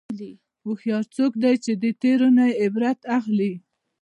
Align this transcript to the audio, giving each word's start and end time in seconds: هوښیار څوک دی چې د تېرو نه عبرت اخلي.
هوښیار 0.65 1.03
څوک 1.15 1.33
دی 1.43 1.53
چې 1.63 1.71
د 1.83 1.85
تېرو 2.01 2.27
نه 2.37 2.45
عبرت 2.63 2.99
اخلي. 3.17 3.53